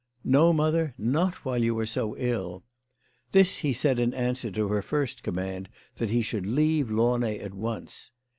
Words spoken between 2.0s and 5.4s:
ill." This he said in answer to her first